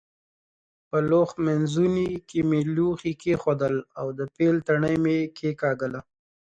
[0.89, 5.99] په لوښ مینځوني کې مې لوښي کېښودل او د پیل تڼۍ مې کېکاږله.